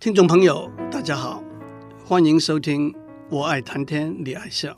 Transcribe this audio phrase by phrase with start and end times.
[0.00, 1.42] 听众朋友，大家好，
[2.04, 2.92] 欢迎收听
[3.30, 4.70] 《我爱谈天，你爱笑》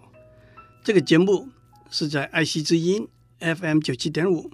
[0.82, 1.50] 这个节目
[1.90, 3.06] 是在爱惜之音
[3.38, 4.50] FM 九七点五，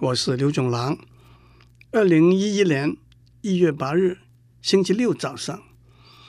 [0.00, 0.96] 我是刘总郎。
[1.90, 2.96] 二零一一年
[3.42, 4.16] 一月八日
[4.62, 5.62] 星期六早上，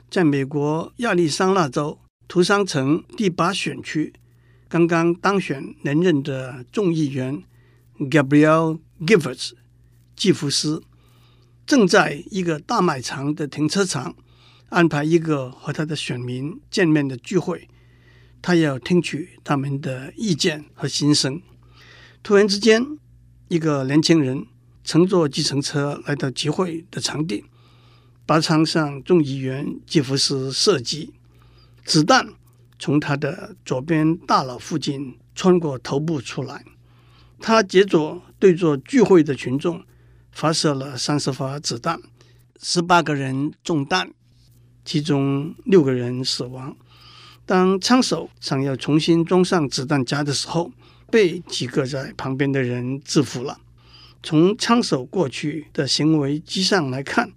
[0.10, 4.12] 在美国亚利桑那州图桑城第八选区，
[4.68, 7.42] 刚刚当选连任的众议员
[7.98, 9.54] Gabriel Giffords
[10.18, 10.84] 季福斯。
[11.66, 14.16] 正在一个大卖场的停车场
[14.70, 17.70] 安排一个和他的选民见面的聚会，
[18.42, 21.42] 他要听取他们的意见和心声。
[22.22, 22.98] 突然之间，
[23.48, 24.46] 一个年轻人
[24.84, 27.46] 乘坐计程车来到集会的场地，
[28.28, 31.14] 靶场上众议员几乎是射击，
[31.86, 32.28] 子弹
[32.78, 36.66] 从他的左边大脑附近穿过头部出来，
[37.40, 39.82] 他接着对着聚会的群众。
[40.34, 42.02] 发射了三十发子弹，
[42.60, 44.12] 十八个人中弹，
[44.84, 46.76] 其中六个人死亡。
[47.46, 50.72] 当枪手想要重新装上子弹夹的时候，
[51.12, 53.60] 被几个在旁边的人制服了。
[54.24, 57.32] 从枪手过去的行为迹象来看，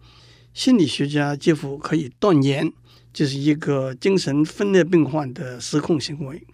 [0.55, 2.73] 心理学家几乎可以断言
[3.13, 6.47] 这是一个精神分裂病患的失控行为。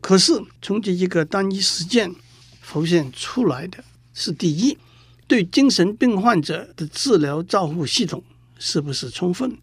[0.00, 2.12] 可是从这一个单一事件
[2.60, 4.76] 浮现出来的是第一。
[5.32, 8.22] 对精神病患者的治疗照护系统
[8.58, 9.56] 是不是充分？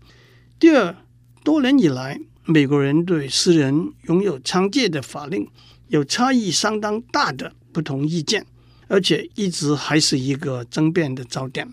[0.58, 0.95] 第二，
[1.44, 5.47] 多年以来，美国人对私人拥有枪械的法令
[5.90, 8.47] 有差异相当大的不同意见，
[8.88, 11.72] 而且一直还是一个争辩的焦点。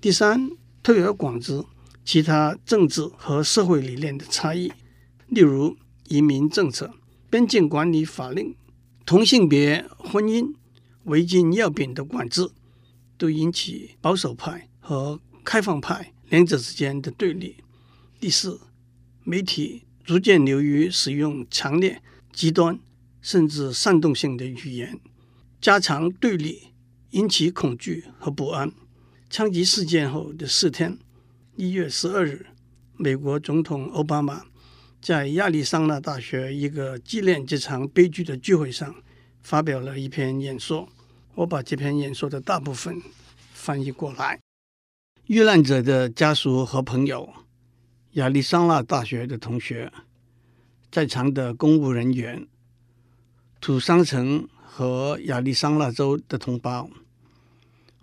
[0.00, 0.52] 第三，
[0.84, 1.64] 推而广之，
[2.04, 4.70] 其他政治和社会理念的差异，
[5.26, 6.92] 例如移民政策、
[7.28, 8.54] 边境管理法令、
[9.04, 10.54] 同性别婚姻、
[11.06, 12.48] 违禁药品的管制。
[13.16, 17.56] 都引起保守派和开放派两者之间的对立。
[18.20, 18.60] 第四，
[19.22, 22.02] 媒体逐渐流于使用强烈、
[22.32, 22.78] 极端
[23.20, 24.98] 甚至煽动性的语言，
[25.60, 26.68] 加强对立，
[27.10, 28.72] 引起恐惧和不安。
[29.30, 30.98] 枪击事件后的四天，
[31.56, 32.46] 一月十二日，
[32.96, 34.44] 美国总统奥巴马
[35.00, 38.94] 在亚利桑那大学一个纪念这场悲剧的聚会上
[39.42, 40.88] 发表了一篇演说。
[41.36, 43.02] 我把这篇演说的大部分
[43.52, 44.40] 翻译过来。
[45.26, 47.32] 遇难者的家属和朋友、
[48.12, 49.92] 亚利桑那大学的同学、
[50.92, 52.46] 在场的公务人员、
[53.60, 56.88] 土桑城和亚利桑那州的同胞，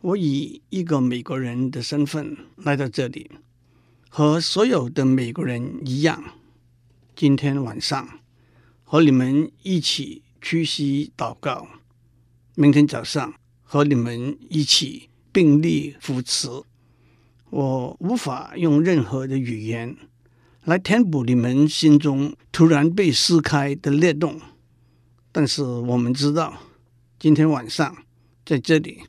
[0.01, 3.31] 我以一个美国人的身份来到这里，
[4.09, 6.21] 和所有的美国人一样，
[7.15, 8.19] 今天晚上
[8.83, 11.80] 和你们一起屈膝祷告。
[12.55, 16.49] 明天早上和你们一起并立扶持。
[17.49, 19.95] 我无法用任何的语言
[20.63, 24.39] 来填补你们心中突然被撕开的裂洞，
[25.31, 26.61] 但是我们知道，
[27.19, 27.97] 今天晚上
[28.45, 29.01] 在这里，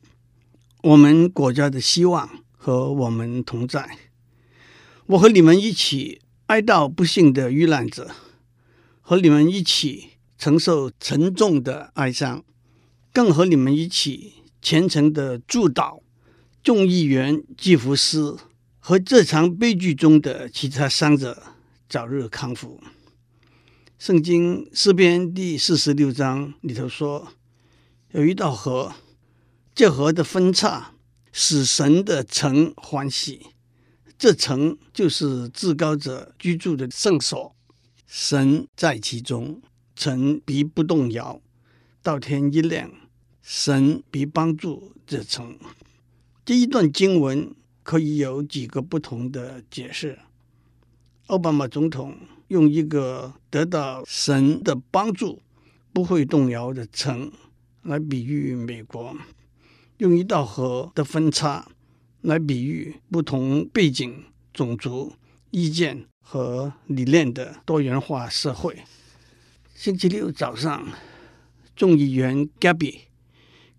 [0.83, 3.99] 我们国家的希望和我们同在。
[5.07, 8.11] 我和你们一起哀悼不幸的遇难者，
[9.01, 12.45] 和你们一起承受沉重的哀伤。
[13.13, 16.01] 更和你们一起虔诚的祝祷
[16.63, 18.39] 众议员季福斯
[18.79, 21.43] 和这场悲剧中的其他伤者
[21.89, 22.83] 早日康复。
[23.99, 27.33] 圣经诗篇第四十六章里头说，
[28.13, 28.95] 有一道河，
[29.75, 30.95] 这河的分叉
[31.33, 33.49] 使神的城欢喜，
[34.19, 37.55] 这城就是至高者居住的圣所，
[38.07, 39.61] 神在其中，
[39.95, 41.41] 城必不动摇，
[42.03, 42.91] 到天一亮。
[43.43, 45.59] 神必帮助这城。
[46.45, 50.19] 这一段经文可以有几个不同的解释。
[51.27, 52.17] 奥巴马总统
[52.49, 55.43] 用一个得到神的帮助、
[55.93, 57.33] 不会动摇的城
[57.83, 59.17] 来比喻美国，
[59.99, 61.69] 用一道河的分叉
[62.21, 65.15] 来比喻不同背景、种族、
[65.51, 68.83] 意见和理念的多元化社会。
[69.75, 70.89] 星期六早上，
[71.75, 73.12] 众议员 Gabby。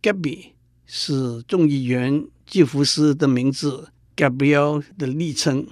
[0.04, 0.48] Gabby
[0.86, 5.66] 是众议员季福斯的名字，Gabriel 的昵称。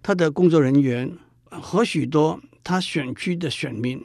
[0.00, 1.18] 他的工作人员
[1.50, 4.04] 和许多他选区的选民，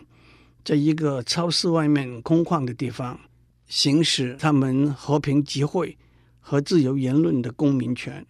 [0.64, 3.20] 在一个超市外面空旷的地方，
[3.68, 5.96] 行使他们和平集会
[6.40, 8.26] 和自由言论的公民权。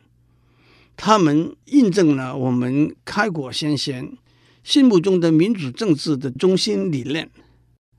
[0.98, 4.18] 他们印证了我们开国先贤
[4.66, 7.32] 心目中的民主政治的中心理念，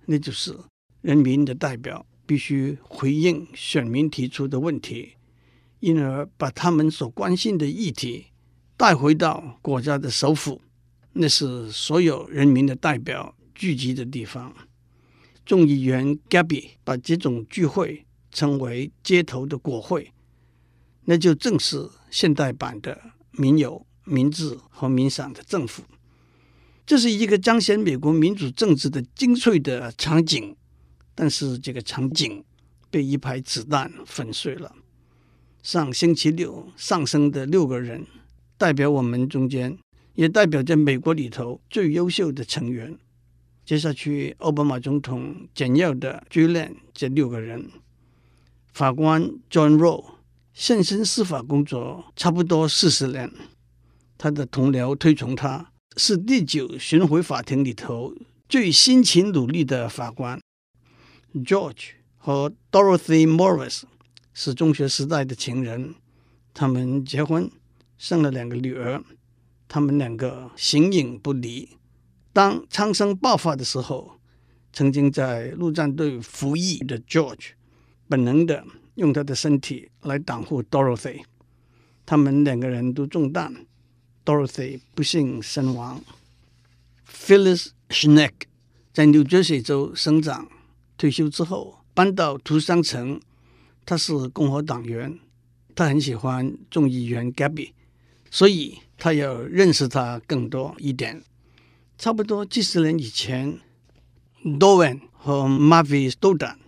[0.05, 0.55] 那就是
[1.01, 2.05] 人民的代表。
[2.27, 5.13] 必须回应选民提出的问题，
[5.81, 8.27] 因而把他们所关心的议题
[8.77, 10.61] 带回到国家的首府，
[11.13, 14.53] 那是所有人民的代表聚集的地方。
[15.45, 20.13] 众议员 Gabby 把这种聚会称为“街头的国会”，
[21.07, 23.01] 那就正是现代版的
[23.31, 25.85] 民有、民治和民赏的政府。
[26.85, 30.57] 这是一个彰显美国民主政治的精粹的场景，
[31.17, 32.45] 但是这个场景
[32.89, 34.73] 被一排子弹粉碎了。
[35.65, 38.07] 上星期六上升的六个人，
[38.57, 39.77] 代表我们中间，
[40.15, 42.97] 也代表着美国里头最优秀的成员。
[43.65, 47.69] 接下去，奥巴马总统简要的追认这六个人：
[48.73, 50.05] 法官 John Roe
[50.55, 53.33] 献身司法工作差不多四十年，
[54.17, 55.73] 他的同僚推崇他。
[55.99, 58.15] 是第九巡回法庭里头
[58.51, 60.39] 最辛勤努力的法官
[61.45, 63.83] ，George 和 Dorothy Morris
[64.33, 65.95] 是中学时代的情人，
[66.53, 67.51] 他们结婚
[67.99, 69.03] 生了两个女儿，
[69.69, 71.77] 他们两个形影不离。
[72.33, 74.19] 当枪声爆发的时候，
[74.73, 77.53] 曾经在陆战队服役的 George
[78.09, 78.65] 本能的
[78.97, 81.23] 用他的身体来挡护 Dorothy，
[82.05, 83.67] 他们两个人都中弹。
[84.25, 86.03] Dorothy 不幸身亡。
[87.09, 88.33] Phyllis Schenck
[88.93, 90.49] 在纽约西州生长，
[90.97, 93.21] 退休之后搬到图桑城。
[93.85, 95.17] 他是共和党员，
[95.75, 97.71] 他很喜欢众议员 Gabby，
[98.31, 101.23] 所以他要认识他更多一点。
[101.97, 103.61] 差不多几十年以前
[104.43, 106.59] ，Dowen 和 Marvin s t o d a n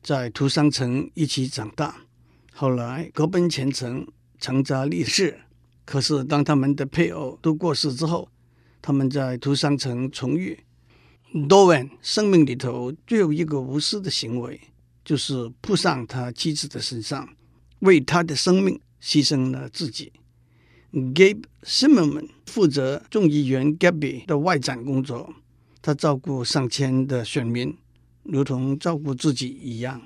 [0.00, 2.06] 在图桑城一起长大，
[2.52, 4.06] 后来各奔前程，
[4.38, 5.40] 成家立室。
[5.84, 8.28] 可是，当他们的配偶都过世之后，
[8.80, 10.60] 他们在图桑城重遇。
[11.48, 14.60] 多文生命里头最后一个无私的行为，
[15.04, 17.28] 就是扑上他妻子的身上，
[17.80, 20.12] 为他的生命牺牲了自己。
[20.92, 25.32] Gabe Zimmerman 负责众议员 Gabby 的外展工作，
[25.80, 27.76] 他照顾上千的选民，
[28.24, 30.02] 如同照顾自己一样。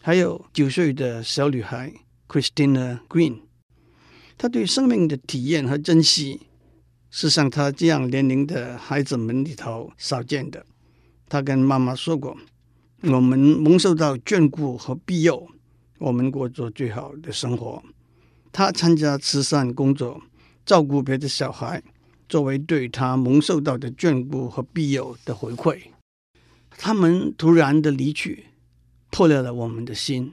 [0.00, 1.92] 还有九岁的小女孩
[2.28, 3.40] Christina Green。
[4.38, 6.42] 她对生命的体验和珍惜，
[7.10, 10.66] 是像他这样年龄的孩子们里头少见的。
[11.28, 12.36] 他跟妈妈说过
[13.02, 15.48] ：“我们蒙受到眷顾和庇佑，
[15.98, 17.82] 我们过着最好的生活。”
[18.52, 20.22] 他参加慈善工作，
[20.64, 21.82] 照顾别的小孩，
[22.28, 25.78] 作为对他蒙受到的眷顾和庇佑的回馈。
[26.78, 28.46] 他们突然的离去，
[29.10, 30.32] 破裂了我们的心。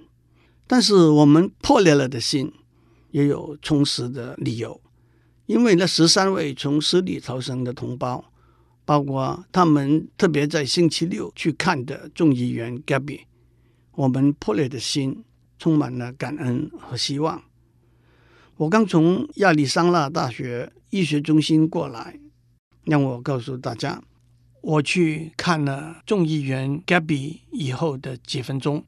[0.67, 2.53] 但是我们破裂了的心，
[3.11, 4.79] 也有充实的理由，
[5.45, 8.23] 因为那十三位从死里逃生的同胞，
[8.85, 13.21] 包括他们特别在星期六去看的众议员 Gabby，
[13.91, 15.23] 我们破裂的心
[15.59, 17.43] 充满了感恩和希望。
[18.57, 22.19] 我刚从亚利桑那大学医学中心过来，
[22.83, 24.01] 让我告诉大家，
[24.61, 28.85] 我去看了众议员 Gabby 以后的几分钟，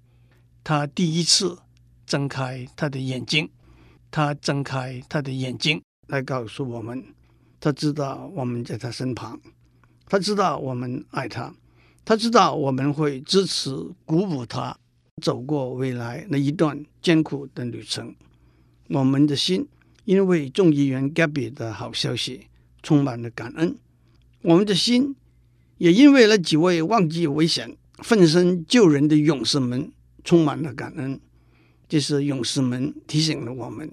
[0.63, 1.57] 他第一次
[2.05, 3.49] 睁开他的眼睛。
[4.11, 7.03] 他睁开他的眼睛来告诉我们，
[7.59, 9.39] 他知道我们在他身旁，
[10.07, 11.53] 他知道我们爱他，
[12.03, 13.71] 他知道我们会支持
[14.05, 14.77] 鼓舞他
[15.21, 18.15] 走过未来那一段艰苦的旅程。
[18.89, 19.67] 我们的心
[20.03, 22.47] 因为众议员 Gabby 的好消息
[22.83, 23.75] 充满了感恩，
[24.43, 25.15] 我们的心
[25.77, 29.91] 也因为那几位忘记危险、奋身救人的勇士们
[30.23, 31.19] 充满了感恩。
[31.89, 33.91] 这是勇士们提醒了我们。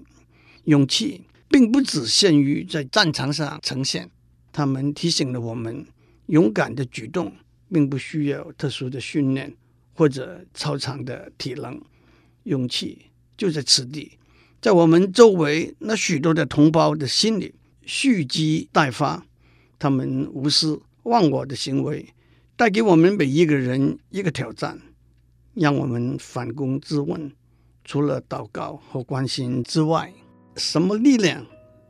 [0.65, 1.23] 勇气
[1.53, 4.09] 并不只限于在战场上呈现，
[4.51, 5.85] 他们提醒了我们，
[6.25, 7.31] 勇敢的举动
[7.71, 9.55] 并不需要特殊的训练
[9.93, 11.79] 或者超长的体能，
[12.45, 14.17] 勇气就在此地，
[14.59, 17.53] 在我们周围那许多的同胞的心里
[17.85, 19.23] 蓄积待发。
[19.77, 22.07] 他们无私忘我的行为，
[22.55, 24.81] 带给我们每一个人一个挑战，
[25.53, 27.31] 让我们反躬自问：
[27.85, 30.11] 除了祷告和关心之外，
[30.55, 31.43] 什么力量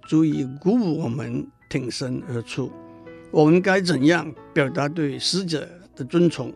[0.08, 2.72] 足以鼓舞我们挺身而出？
[3.30, 6.54] 我们该怎样表达对死者的尊崇？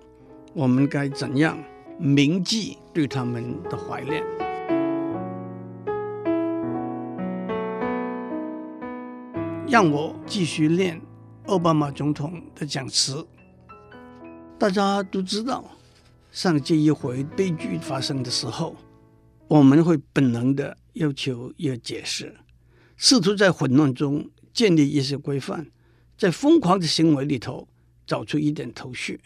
[0.54, 1.58] 我们该怎样
[2.00, 4.24] 铭记对他们的怀念？
[9.68, 11.02] 让我继续念
[11.48, 13.26] 奥巴马总统的讲词。
[14.58, 15.64] 大家都知道，
[16.32, 18.76] 上这一回悲剧发生的时候，
[19.48, 20.78] 我们会本能的。
[20.98, 22.36] 要求一个解释，
[22.96, 25.68] 试图在混乱中建立一些规范，
[26.18, 27.68] 在疯狂的行为里头
[28.08, 29.22] 找出一点头绪。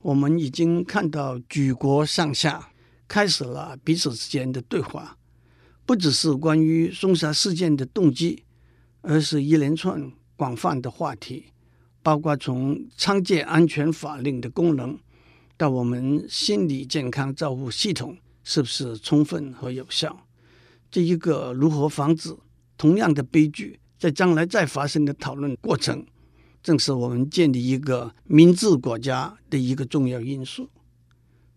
[0.00, 2.70] 我们已经看到举国上下
[3.06, 5.18] 开始了彼此之间的对话，
[5.84, 8.44] 不只是关于凶杀事件的动机，
[9.02, 11.52] 而是一连串广泛的话题，
[12.02, 14.98] 包括从仓界安全法令的功能，
[15.58, 18.16] 到我们心理健康照护系统
[18.48, 20.16] 是不是充分和有效，
[20.88, 22.32] 这一个如何防止
[22.78, 26.06] 同样的悲剧在将来再发生的讨论过程，
[26.62, 30.70] 正是我们建立一个民治国家的一个重要因素。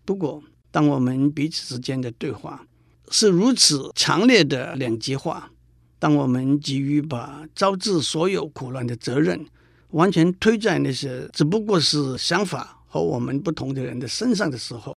[0.04, 0.42] 不过，
[0.72, 2.66] 当我们彼此之间的对话
[3.12, 5.52] 是如此强烈的两极化，
[6.00, 9.46] 当我们急于把招致所有苦难的责任
[9.92, 14.96] 完全推在那些只不过是想法和我们不同的人的身上的时候，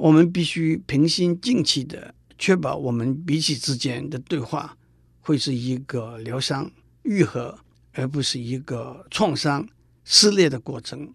[0.00, 4.76] 我们必须平心静气的确保我们彼此之间的对话
[5.20, 6.70] 会是一个疗伤、
[7.02, 7.58] 愈合，
[7.92, 9.68] 而不是一个创伤、
[10.04, 11.12] 撕裂的过程。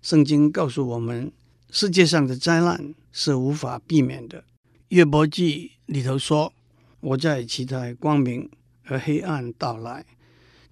[0.00, 1.30] 圣经告诉我们，
[1.70, 4.44] 世界上的灾难是无法避免的。
[4.88, 6.54] 约伯记里头说
[7.00, 8.48] ：“我在期待光明，
[8.84, 10.06] 而黑暗到来。”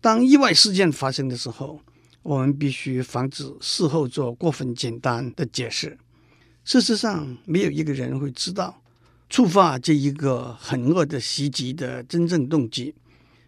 [0.00, 1.80] 当意外事件发生的时候，
[2.22, 5.98] 我们必须防止事后做过分简单的解释。
[6.64, 8.82] 事实上，没有一个人会知道
[9.28, 12.94] 触发这一个狠恶的袭击的真正动机。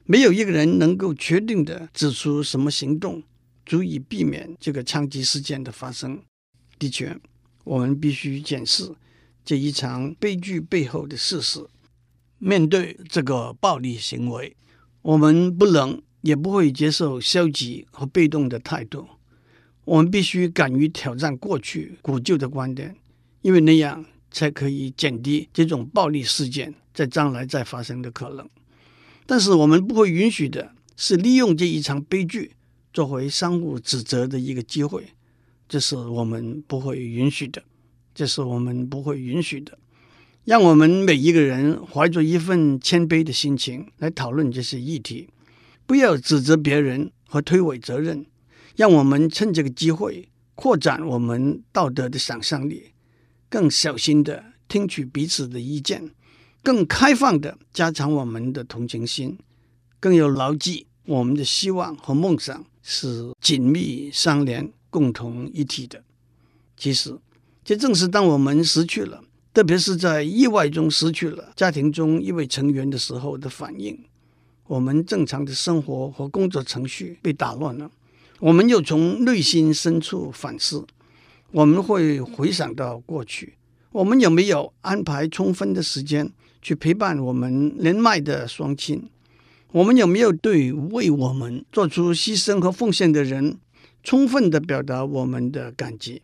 [0.04, 3.22] 没有一个人能够确定的指出什么行动
[3.64, 6.20] 足以避免这个枪击事件的发生。
[6.78, 7.18] 的确，
[7.64, 8.94] 我们必须检视。
[9.44, 11.66] 这一场悲剧背后的事实，
[12.38, 14.54] 面对这个暴力行为，
[15.02, 19.08] 我们不能也不会接受消极和被动的态度。
[19.84, 22.96] 我们必须敢于挑战过去古旧的观点，
[23.46, 28.44] 因为那样才可以减低这种暴力事件在将来再发生的可能。
[29.24, 32.56] 但是，我们不会允许的是利用这一场悲剧
[32.92, 35.10] 作为相互指责的一个机会，
[35.68, 37.62] 这是我们不会允许的。
[38.12, 39.78] 这是我们不会允许的。
[40.44, 45.28] 让我们每一个人怀着一份谦卑的心情来讨论这些议题，
[45.86, 48.26] 不要指责别人和推诿责任。
[48.74, 52.90] 让我们趁这个机会扩展我们道德的想象力，
[53.48, 56.10] 更小心的听取彼此的意见，
[56.62, 59.38] 更开放的加强我们的同情心，
[60.00, 66.02] 更要牢记我们的希望和梦想是紧密相连、共同一体的。
[66.76, 67.18] 其实。
[67.68, 74.04] 这正是当我们失去了，特别是在意外中失去了家庭中一位成员的时候的反应。
[74.68, 77.90] 我们正常的生活和工作程序被打乱了，
[78.38, 80.86] 我们又从内心深处反思。
[81.52, 83.54] 我们会回想到过去，
[83.92, 89.08] 我们有没有安排充分的时间去陪伴我们年迈的双亲？
[89.72, 93.58] 我们有没有对为我们做出牺牲和奉献的人，
[94.02, 96.22] 充分的表达我们的感激？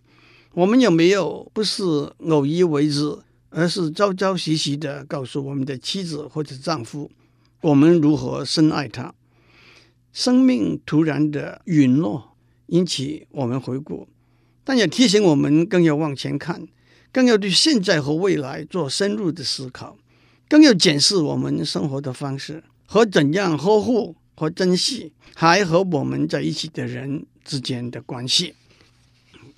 [0.55, 1.83] 我们有没有不是
[2.29, 3.19] 偶一为之，
[3.51, 7.11] 而是朝朝夕夕的告诉我们的妻子或者丈夫，
[7.63, 9.15] 我们如何深爱他？
[10.13, 12.37] 生命突然的陨落，
[12.67, 14.07] 引起我们回顾，
[14.65, 16.67] 但也提醒我们更要往前看，
[17.11, 19.97] 更要对现在和未来做深入的思考，
[20.49, 28.55] 更要检视我们生活的方式和怎样呵护和珍惜还和我们在一起的人之间的关系。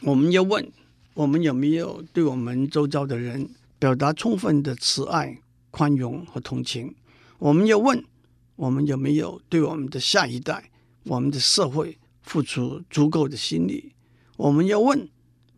[0.02, 0.70] 我们要问。
[1.14, 5.38] 我们有没有对我们周遭的人表达充分的慈爱、
[5.70, 6.92] 宽容和同情？
[7.38, 8.04] 我们要问：
[8.56, 10.72] 我们有没有对我们的下一代、
[11.04, 13.92] 我们的社会付出足够的心力？
[14.36, 15.08] 我们要问：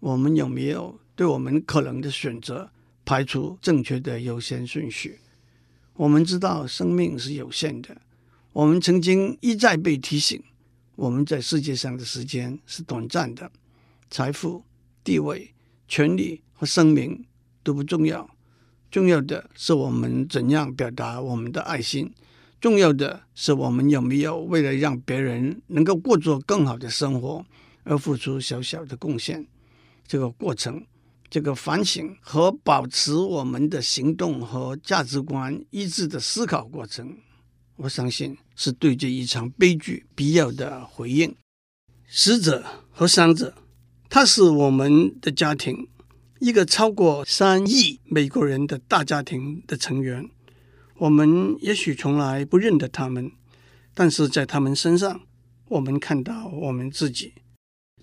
[0.00, 2.70] 我们有没有对我们可能的选择
[3.04, 5.20] 排除正确的优先顺序？
[5.94, 7.96] 我们知道生命是有限的，
[8.52, 10.42] 我们曾经一再被提醒：
[10.94, 13.50] 我们在世界上的时间是短暂的，
[14.10, 14.64] 财富。
[15.06, 15.54] 地位、
[15.86, 17.24] 权力和声名
[17.62, 18.28] 都不重要，
[18.90, 22.12] 重要的是我们怎样表达我们的爱心。
[22.60, 27.46] 重要的是我们有没有为了让别人能够过着更好的生活
[27.86, 29.46] 而付出小小的贡献。
[30.06, 30.84] 这个过程，
[31.30, 37.16] 这个反省和保持我们的行动和价值观一致的思考过程，
[37.76, 41.34] 我相信是对这一场悲剧必要的回应。
[42.06, 43.54] 死者和伤者。
[44.08, 45.88] 他是我们的家庭，
[46.38, 50.30] 一个超过三亿美国人的大家庭的成员。
[50.98, 53.32] 我们也许从来不认得他们，
[53.92, 55.22] 但是在他们身上，
[55.68, 57.34] 我们看到我们自己。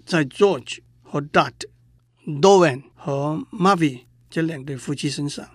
[0.05, 5.47] 在 George 和 Dot，Doan 和 Mavi 这两对夫妻身上，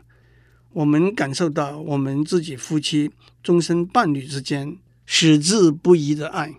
[0.72, 3.10] 我们感受到我们自己夫妻
[3.42, 6.54] 终身伴侣之间矢志不移的爱。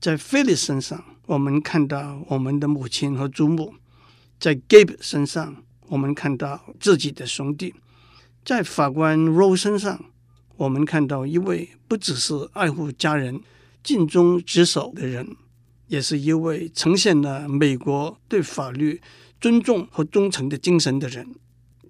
[0.00, 1.04] 在 Phyllis 身上。
[1.26, 3.74] 我们看到我们的母亲和祖母，
[4.40, 7.72] 在 Gabe 身上，我们看到自己的兄弟；
[8.44, 10.04] 在法官 Rose 身上，
[10.56, 13.40] 我们看到一位不只是爱护家人、
[13.84, 15.36] 尽忠职守的人，
[15.92, 18.98] 也是一位呈现了美国对法律
[19.38, 21.34] 尊重和忠诚的精神的人。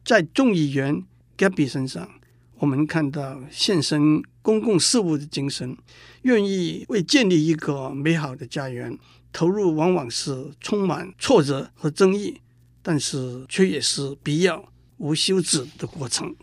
[0.05, 1.05] 在众议员
[1.39, 2.11] Gabby 身上，
[2.57, 5.77] 我们看到献身公共事务的精神，
[6.23, 8.99] 愿意为建立一个美好的家园
[9.33, 12.41] 投入，往往是充满挫折和争议，
[12.83, 16.35] 但是却也是必要无休止的过程。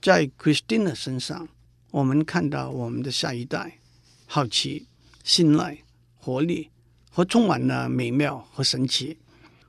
[0.00, 1.46] 在 Christina 身上，
[1.90, 3.80] 我们看到我们的下一代
[4.24, 4.86] 好奇、
[5.22, 5.76] 信赖、
[6.16, 6.70] 活力
[7.12, 9.18] 和充满了美妙和神奇。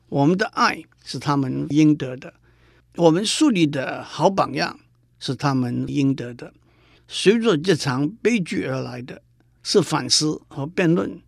[0.08, 2.34] 我们的爱是他们应得的，
[2.96, 4.80] 我们树立的好榜样
[5.20, 6.54] 是他们应得的。
[7.08, 9.22] 随着这场悲剧而来的
[9.62, 11.22] 是反思和辩论，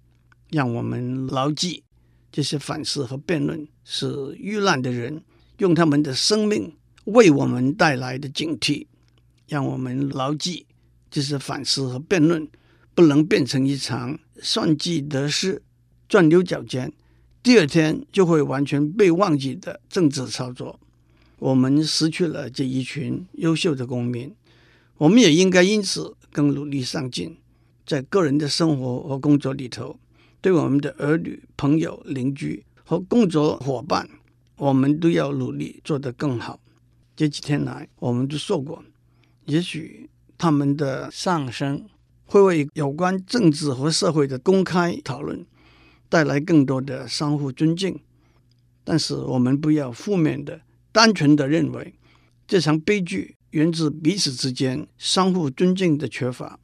[0.50, 1.84] 让我们牢记
[2.32, 5.22] 这些反思和辩论是遇难的人
[5.58, 8.88] 用他们的生命为我们带来的警惕，
[9.48, 10.66] 让我们牢记。
[11.12, 12.48] 这些反思和辩论，
[12.94, 15.62] 不能变成一场算计得失、
[16.08, 16.92] 钻牛角尖，
[17.42, 20.80] 第二天就会完全被忘记的政治操作。
[21.40, 24.34] 我们失去了这一群优秀的公民，
[24.98, 27.38] 我们也应该因此更努力上进，
[27.86, 30.00] 在个人的生活和工作里头，
[30.42, 34.10] 对我们的儿女、朋友、邻居和工作伙伴，
[34.58, 36.60] 我们都要努力做得更好。
[37.16, 38.84] 这几天来，我们都说过，
[39.46, 40.10] 也许。
[40.38, 41.86] 他们的上升
[42.26, 45.46] 会为有关政治和社会的公开讨论
[46.16, 48.00] 带来更多的相互尊敬，
[48.86, 50.62] 但是我们不要负面的、
[50.94, 51.94] 单纯的认为
[52.48, 56.58] 这场悲剧源自彼此之间相互尊敬的缺乏，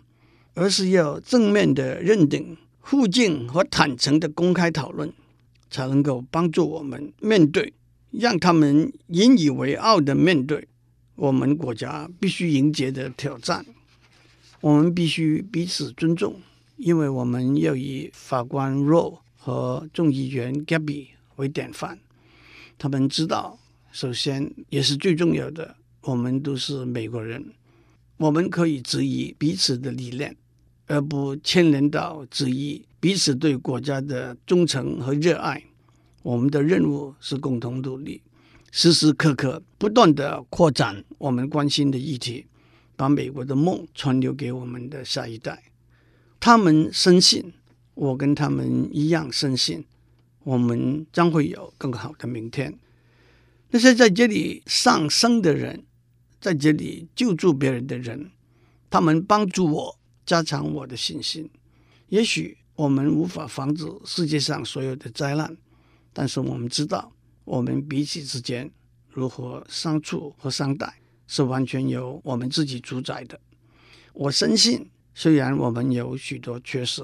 [0.53, 5.11] 而是要正面的认定、互敬和坦诚的公开讨论，
[5.69, 7.73] 才能够帮助我们面对，
[8.11, 10.65] 让他们引以为傲的面对。
[11.15, 13.65] 我们国家必须迎接的挑战，
[14.61, 16.39] 我们必须彼此尊重，
[16.77, 21.97] 因为我们要以法官 Roe 和众议员 Gabby 为典范。
[22.77, 23.57] 他们知道，
[23.91, 27.43] 首先也是最重要的，我们都是美国人，
[28.17, 30.37] 我们可以质疑彼此的理念，
[30.85, 35.63] 而不牵连到质疑彼此对国家的忠诚和热爱。
[36.21, 38.21] 我们的任务是共同努力。
[38.71, 42.45] 时时刻刻不断的扩展我们关心的议题，
[42.95, 45.63] 把美国的梦传留给我们的下一代。
[46.39, 47.53] 他们深信，
[47.93, 49.85] 我跟他们一样深信，
[50.43, 52.77] 我们将会有更好的明天。
[53.69, 55.85] 那些在这里丧生的人，
[56.39, 58.31] 在这里救助别人的人，
[58.89, 61.49] 他们帮助我，加强我的信心。
[62.09, 65.55] 也许我们无法防止世界上所有的灾难，
[66.11, 67.13] 但是我们知道。
[67.43, 68.69] 我们彼此之间
[69.09, 73.39] 如何相处和相待，是完全由我们自己主宰的。
[74.13, 77.01] 我深信，虽然我们有许多缺失，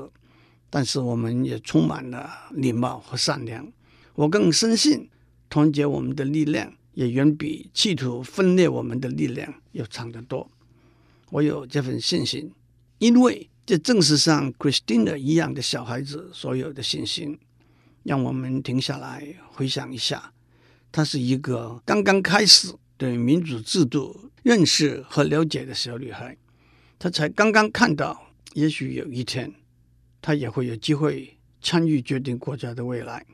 [0.70, 3.72] 但是我们也充满了礼貌和善良。
[4.16, 5.10] 我更深信，
[5.50, 10.50] 团结我们的力量也远比企图分裂我们的力量要强得多。
[11.30, 12.52] 我有这份信心，
[13.00, 17.38] 因为这正是像 Christina 一样的小孩子所有的信心。
[18.04, 20.32] 让我们停下来回想一下。
[20.94, 26.38] 她是一个刚刚开始对民主制度认识和了解的小女孩，
[26.98, 29.54] 她才刚刚看到，也许有一天，
[30.22, 33.26] 他也会有机会参与决定国家的未来。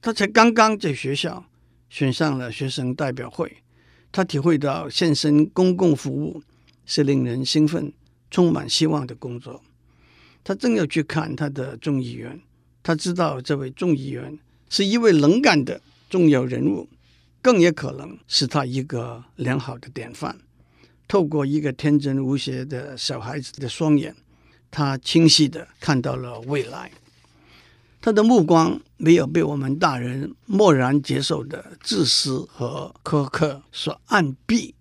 [0.00, 1.44] 他才刚刚在学校
[1.88, 3.58] 选上了学生代表会，
[4.10, 6.42] 他体会到献身公共服务
[6.86, 7.92] 是令人兴奋、
[8.30, 9.62] 充满希望的工作。
[10.42, 12.40] 他正要去看他的众议员，
[12.82, 15.80] 他知道这位众议员是一位能干的。
[16.08, 16.88] 重要人物，
[17.40, 20.36] 更也可能是他一个良好的典范。
[21.06, 24.16] 透过一个天真无邪的小孩子的双眼，
[24.70, 26.90] 他清晰地看到了未来。
[28.00, 34.72] 他的目光没有被我们大人漠然接受的自私和苛刻所暗蔽。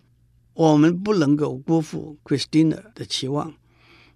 [0.54, 3.54] 我们不能够辜负 Christina 的期望。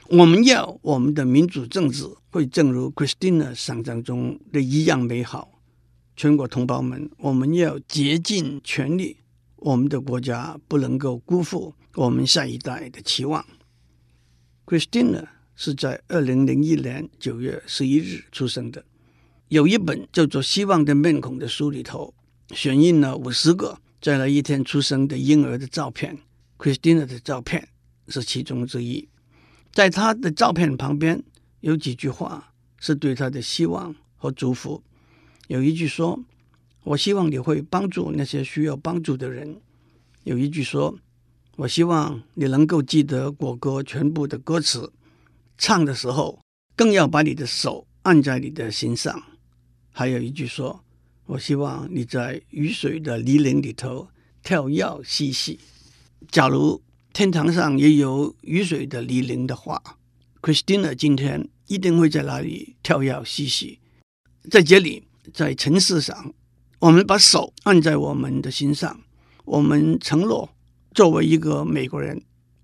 [0.09, 5.51] 我们要我们的民主政治会正如 Christina 想象中的一样美好。
[6.15, 9.17] 全国同胞们，我们要竭尽全力，
[9.55, 13.45] 我们的国家不能够辜负我们下一代的期望。
[14.65, 18.83] Christina 是在二零零一年九月十一日出生的。
[19.49, 22.13] 有一本叫做《希望的面孔》的书里头，
[22.53, 26.17] 选印了五十个在那一天出生的婴儿的照片
[26.57, 27.67] ，Christina 的照片
[28.07, 29.07] 是其中之一。
[29.71, 31.23] 在他的照片旁边
[31.61, 34.83] 有几句话，是对他的希望和祝福。
[35.47, 36.23] 有一句说
[36.83, 39.61] ：“我希望你会帮助那些需要帮助的人。”
[40.23, 40.97] 有一句说
[41.57, 44.91] ：“我希望你能够记得国歌全部的歌词，
[45.65, 46.41] 唱的时候
[46.75, 49.23] 更要把你的手按在你的心上。
[49.93, 50.83] 还有一句说
[51.25, 54.09] ：“我希望你在雨水的泥泞里头
[54.43, 55.57] 跳跃嬉戏。”
[56.29, 56.81] 假如
[57.13, 59.81] 天堂上也有雨水的泥泞的话
[60.41, 63.79] ，Christina 今天一定会在那里跳跃嬉戏。
[64.51, 66.33] 在这里，在城市上，
[66.79, 68.99] 我们把手按在我们的心上，
[69.45, 70.49] 我们承诺，
[70.93, 72.21] 作为一个美国人，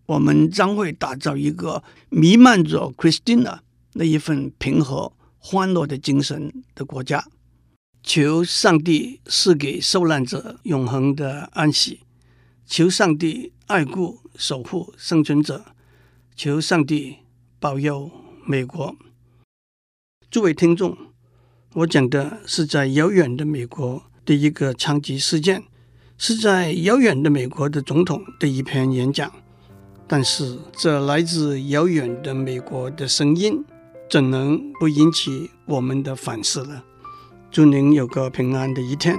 [0.10, 3.60] 我们将会打造一个弥漫着 Christina
[3.93, 5.13] 那一份平和。
[5.41, 7.26] 欢乐的精神的国家，
[8.04, 12.02] 求上帝赐给受难者永恒的安息，
[12.65, 15.63] 求上帝爱顾守护生存者，
[16.36, 17.19] 求上帝
[17.58, 18.12] 保佑
[18.45, 18.98] 美国。
[20.30, 20.98] 诸位听众，
[21.76, 25.63] 我讲的是在遥远的美国的一个枪击事件，
[26.17, 29.32] 是在遥远的美国的总统的一篇演讲，
[30.10, 33.63] 但是这来自遥远的美国的声音。
[34.10, 36.82] 怎能不引起我们的反思呢？
[37.52, 39.15] 祝您有个平安的一天。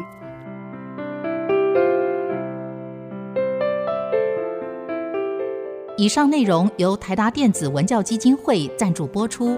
[5.96, 9.56] 以上内容由台达电子文教基金会赞助播出。